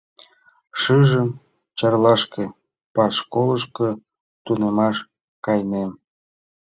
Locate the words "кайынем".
5.45-5.91